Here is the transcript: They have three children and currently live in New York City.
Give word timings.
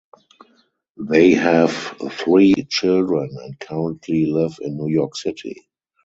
They 0.97 1.33
have 1.35 1.95
three 2.09 2.55
children 2.71 3.37
and 3.43 3.59
currently 3.59 4.25
live 4.25 4.57
in 4.59 4.75
New 4.75 4.87
York 4.91 5.15
City. 5.15 5.67